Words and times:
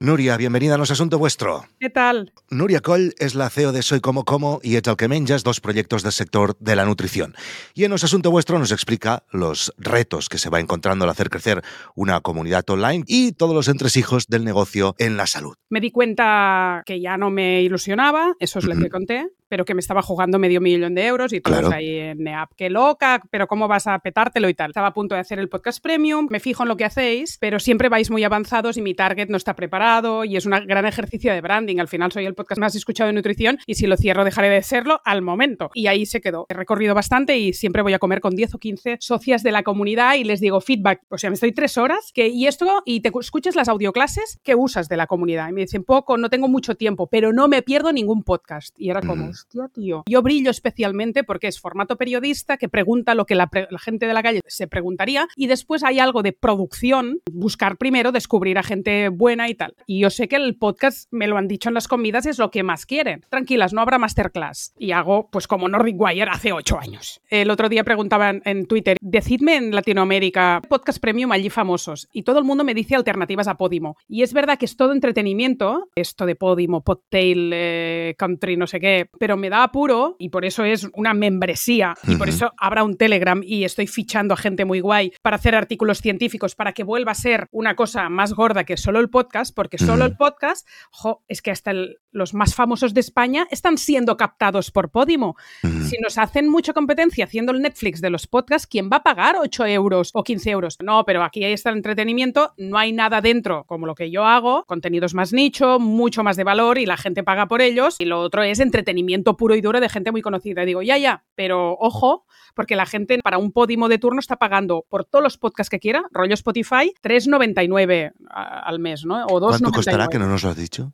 Núria, 0.00 0.36
bienvenida 0.36 0.76
a 0.76 0.78
Nos 0.78 0.92
Asunto 0.92 1.18
Vuestro. 1.18 1.64
Què 1.82 1.88
tal? 1.90 2.28
Núria 2.54 2.78
Coll 2.86 3.08
és 3.18 3.34
la 3.34 3.48
CEO 3.50 3.72
de 3.74 3.80
Soy 3.82 3.98
Como 3.98 4.22
Como 4.22 4.60
y 4.62 4.76
el 4.76 4.94
que 4.96 5.08
menjas 5.08 5.42
dos 5.42 5.58
proyectos 5.58 6.04
del 6.04 6.12
sector 6.12 6.56
de 6.60 6.76
la 6.76 6.84
nutrición. 6.84 7.34
Y 7.74 7.82
en 7.82 7.90
Nos 7.90 8.04
Asunto 8.04 8.30
Vuestro 8.30 8.60
nos 8.60 8.70
explica 8.70 9.24
los 9.32 9.74
retos 9.76 10.28
que 10.28 10.38
se 10.38 10.50
va 10.50 10.60
encontrando 10.60 11.04
al 11.04 11.10
hacer 11.10 11.30
crecer 11.30 11.62
una 11.96 12.20
comunidad 12.20 12.62
online 12.70 13.02
y 13.08 13.32
todos 13.32 13.56
los 13.56 13.66
entresijos 13.66 14.28
del 14.28 14.44
negocio 14.44 14.94
en 14.98 15.16
la 15.16 15.26
salud. 15.26 15.56
Me 15.68 15.80
di 15.80 15.90
cuenta 15.90 16.84
que 16.86 17.00
ya 17.00 17.16
no 17.16 17.30
me 17.30 17.62
ilusionaba, 17.62 18.36
eso 18.38 18.60
es 18.60 18.66
lo 18.66 18.76
que 18.76 18.90
conté, 18.90 19.26
pero 19.48 19.64
que 19.64 19.74
me 19.74 19.80
estaba 19.80 20.02
jugando 20.02 20.38
medio 20.38 20.60
millón 20.60 20.94
de 20.94 21.06
euros 21.06 21.32
y 21.32 21.40
todos 21.40 21.58
Claro. 21.60 21.74
ahí 21.74 21.96
en 21.96 22.18
NEAP, 22.22 22.50
qué 22.56 22.70
loca, 22.70 23.22
pero 23.30 23.46
cómo 23.46 23.68
vas 23.68 23.86
a 23.86 23.98
petártelo 23.98 24.48
y 24.48 24.54
tal. 24.54 24.70
Estaba 24.70 24.88
a 24.88 24.94
punto 24.94 25.14
de 25.14 25.20
hacer 25.20 25.38
el 25.38 25.48
podcast 25.48 25.82
premium, 25.82 26.26
me 26.30 26.40
fijo 26.40 26.62
en 26.62 26.68
lo 26.68 26.76
que 26.76 26.84
hacéis, 26.84 27.38
pero 27.40 27.58
siempre 27.58 27.88
vais 27.88 28.10
muy 28.10 28.24
avanzados 28.24 28.76
y 28.76 28.82
mi 28.82 28.94
target 28.94 29.28
no 29.28 29.36
está 29.36 29.54
preparado 29.56 30.24
y 30.24 30.36
es 30.36 30.46
un 30.46 30.52
gran 30.66 30.86
ejercicio 30.86 31.32
de 31.32 31.40
branding. 31.40 31.78
Al 31.78 31.88
final 31.88 32.12
soy 32.12 32.26
el 32.26 32.34
podcast 32.34 32.60
más 32.60 32.74
escuchado 32.74 33.08
de 33.08 33.14
nutrición 33.14 33.58
y 33.66 33.74
si 33.74 33.86
lo 33.86 33.96
cierro 33.96 34.24
dejaré 34.24 34.48
de 34.50 34.62
serlo 34.62 35.00
al 35.04 35.22
momento. 35.22 35.70
Y 35.74 35.86
ahí 35.86 36.06
se 36.06 36.20
quedó. 36.20 36.46
He 36.48 36.54
recorrido 36.54 36.94
bastante 36.94 37.38
y 37.38 37.52
siempre 37.52 37.82
voy 37.82 37.92
a 37.94 37.98
comer 37.98 38.20
con 38.20 38.34
10 38.34 38.54
o 38.54 38.58
15 38.58 38.98
socias 39.00 39.42
de 39.42 39.52
la 39.52 39.62
comunidad 39.62 40.14
y 40.14 40.24
les 40.24 40.40
digo 40.40 40.60
feedback. 40.60 41.02
O 41.08 41.18
sea, 41.18 41.30
me 41.30 41.34
estoy 41.34 41.52
tres 41.52 41.78
horas 41.78 42.10
que, 42.12 42.28
y 42.28 42.46
esto, 42.46 42.82
y 42.84 43.00
te 43.00 43.10
escuchas 43.20 43.56
las 43.56 43.68
audioclases 43.68 44.40
que 44.42 44.54
usas 44.54 44.88
de 44.88 44.96
la 44.96 45.06
comunidad. 45.06 45.48
Y 45.48 45.52
me 45.52 45.62
dicen, 45.62 45.84
poco, 45.84 46.16
no 46.16 46.30
tengo 46.30 46.48
mucho 46.48 46.74
tiempo, 46.76 47.06
pero 47.08 47.32
no 47.32 47.48
me 47.48 47.62
pierdo 47.62 47.92
ningún 47.92 48.22
podcast. 48.22 48.74
Y 48.78 48.90
era 48.90 49.00
como. 49.00 49.30
Hostia, 49.38 49.68
tío. 49.72 50.02
Yo 50.08 50.22
brillo 50.22 50.50
especialmente 50.50 51.24
porque 51.24 51.46
es 51.48 51.60
formato 51.60 51.96
periodista 51.96 52.56
que 52.56 52.68
pregunta 52.68 53.14
lo 53.14 53.24
que 53.26 53.34
la, 53.34 53.46
pre- 53.48 53.68
la 53.70 53.78
gente 53.78 54.06
de 54.06 54.14
la 54.14 54.22
calle 54.22 54.40
se 54.46 54.66
preguntaría 54.66 55.28
y 55.36 55.46
después 55.46 55.84
hay 55.84 55.98
algo 55.98 56.22
de 56.22 56.32
producción, 56.32 57.20
buscar 57.30 57.76
primero, 57.76 58.12
descubrir 58.12 58.58
a 58.58 58.62
gente 58.62 59.08
buena 59.08 59.48
y 59.48 59.54
tal. 59.54 59.74
Y 59.86 60.00
yo 60.00 60.10
sé 60.10 60.28
que 60.28 60.36
el 60.36 60.56
podcast, 60.56 61.08
me 61.10 61.26
lo 61.26 61.36
han 61.36 61.48
dicho 61.48 61.68
en 61.68 61.74
las 61.74 61.88
comidas, 61.88 62.26
es 62.26 62.38
lo 62.38 62.50
que 62.50 62.62
más 62.62 62.86
quieren. 62.86 63.24
Tranquilas, 63.28 63.72
no 63.72 63.80
habrá 63.80 63.98
masterclass. 63.98 64.74
Y 64.78 64.92
hago, 64.92 65.28
pues 65.30 65.46
como 65.46 65.68
Nordic 65.68 66.00
Wire 66.00 66.30
hace 66.30 66.52
ocho 66.52 66.78
años. 66.78 67.20
El 67.30 67.50
otro 67.50 67.68
día 67.68 67.84
preguntaban 67.84 68.42
en 68.44 68.66
Twitter, 68.66 68.96
decidme 69.00 69.56
en 69.56 69.74
Latinoamérica 69.74 70.62
podcast 70.68 71.00
premium 71.00 71.32
allí 71.32 71.50
famosos. 71.50 72.08
Y 72.12 72.22
todo 72.22 72.38
el 72.38 72.44
mundo 72.44 72.64
me 72.64 72.74
dice 72.74 72.94
alternativas 72.94 73.48
a 73.48 73.56
Podimo. 73.56 73.96
Y 74.08 74.22
es 74.22 74.32
verdad 74.32 74.58
que 74.58 74.64
es 74.64 74.76
todo 74.76 74.92
entretenimiento, 74.92 75.88
esto 75.94 76.26
de 76.26 76.34
Podimo, 76.34 76.82
Podtail, 76.82 77.50
eh, 77.52 78.14
Country, 78.18 78.56
no 78.56 78.66
sé 78.66 78.80
qué, 78.80 79.08
pero 79.18 79.27
me 79.36 79.50
da 79.50 79.62
apuro 79.62 80.16
y 80.18 80.28
por 80.30 80.44
eso 80.44 80.64
es 80.64 80.88
una 80.94 81.14
membresía 81.14 81.94
y 82.06 82.16
por 82.16 82.28
eso 82.28 82.52
habrá 82.58 82.82
un 82.84 82.96
Telegram 82.96 83.40
y 83.44 83.64
estoy 83.64 83.86
fichando 83.86 84.34
a 84.34 84.36
gente 84.36 84.64
muy 84.64 84.80
guay 84.80 85.12
para 85.22 85.36
hacer 85.36 85.54
artículos 85.54 86.00
científicos 86.00 86.54
para 86.54 86.72
que 86.72 86.84
vuelva 86.84 87.12
a 87.12 87.14
ser 87.14 87.48
una 87.50 87.76
cosa 87.76 88.08
más 88.08 88.32
gorda 88.32 88.64
que 88.64 88.76
solo 88.76 89.00
el 89.00 89.10
podcast, 89.10 89.54
porque 89.54 89.78
solo 89.78 90.04
el 90.04 90.16
podcast, 90.16 90.66
jo, 90.90 91.22
es 91.28 91.42
que 91.42 91.50
hasta 91.50 91.70
el- 91.70 91.98
los 92.10 92.34
más 92.34 92.54
famosos 92.54 92.94
de 92.94 93.00
España 93.00 93.46
están 93.50 93.78
siendo 93.78 94.16
captados 94.16 94.70
por 94.70 94.90
Podimo. 94.90 95.36
Si 95.62 95.98
nos 96.02 96.16
hacen 96.18 96.48
mucha 96.48 96.72
competencia 96.72 97.24
haciendo 97.26 97.52
el 97.52 97.60
Netflix 97.60 98.00
de 98.00 98.10
los 98.10 98.26
podcasts, 98.26 98.66
¿quién 98.66 98.88
va 98.92 98.96
a 98.98 99.02
pagar 99.02 99.36
8 99.40 99.66
euros 99.66 100.10
o 100.14 100.24
15 100.24 100.50
euros? 100.50 100.76
No, 100.82 101.04
pero 101.04 101.22
aquí 101.22 101.44
ahí 101.44 101.52
está 101.52 101.70
el 101.70 101.76
entretenimiento, 101.76 102.54
no 102.56 102.78
hay 102.78 102.92
nada 102.92 103.20
dentro 103.20 103.64
como 103.64 103.86
lo 103.86 103.94
que 103.94 104.10
yo 104.10 104.24
hago, 104.24 104.64
contenidos 104.64 105.14
más 105.14 105.32
nicho, 105.32 105.78
mucho 105.78 106.24
más 106.24 106.36
de 106.36 106.44
valor 106.44 106.78
y 106.78 106.86
la 106.86 106.96
gente 106.96 107.22
paga 107.22 107.46
por 107.46 107.60
ellos. 107.60 107.96
Y 107.98 108.06
lo 108.06 108.20
otro 108.20 108.42
es 108.42 108.58
entretenimiento 108.58 108.98
puro 109.36 109.54
y 109.54 109.60
duro 109.60 109.80
de 109.80 109.88
gente 109.88 110.10
muy 110.12 110.22
conocida. 110.22 110.62
Y 110.62 110.66
digo, 110.66 110.82
ya, 110.82 110.98
ya, 110.98 111.24
pero 111.34 111.72
ojo, 111.80 112.24
porque 112.54 112.76
la 112.76 112.86
gente 112.86 113.18
para 113.22 113.38
un 113.38 113.52
Podimo 113.52 113.88
de 113.88 113.98
turno 113.98 114.20
está 114.20 114.36
pagando 114.36 114.84
por 114.88 115.04
todos 115.04 115.22
los 115.22 115.38
podcasts 115.38 115.70
que 115.70 115.78
quiera, 115.78 116.04
rollo 116.12 116.34
Spotify, 116.34 116.92
3,99 117.02 118.12
a- 118.30 118.60
al 118.60 118.78
mes, 118.78 119.04
¿no? 119.04 119.24
O 119.26 119.40
2,99. 119.40 119.48
¿Cuánto 119.60 119.72
costará 119.72 120.08
que 120.08 120.18
no 120.18 120.26
nos 120.28 120.42
lo 120.42 120.50
has 120.50 120.56
dicho? 120.56 120.92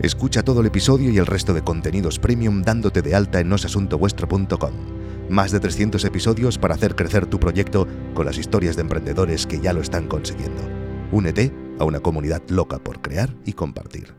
Escucha 0.00 0.42
todo 0.42 0.60
el 0.60 0.66
episodio 0.66 1.10
y 1.10 1.18
el 1.18 1.26
resto 1.26 1.54
de 1.54 1.62
contenidos 1.62 2.18
premium 2.18 2.62
dándote 2.62 3.02
de 3.02 3.14
alta 3.14 3.38
en 3.40 3.48
nosasuntovuestro.com. 3.48 4.72
Más 5.28 5.52
de 5.52 5.60
300 5.60 6.04
episodios 6.04 6.58
para 6.58 6.74
hacer 6.74 6.96
crecer 6.96 7.26
tu 7.26 7.38
proyecto 7.38 7.86
con 8.14 8.26
las 8.26 8.36
historias 8.36 8.74
de 8.74 8.82
emprendedores 8.82 9.46
que 9.46 9.60
ya 9.60 9.72
lo 9.72 9.80
están 9.80 10.08
consiguiendo. 10.08 10.60
Únete 11.12 11.52
a 11.78 11.84
una 11.84 12.00
comunidad 12.00 12.42
loca 12.48 12.78
por 12.80 13.00
crear 13.00 13.30
y 13.44 13.52
compartir. 13.52 14.14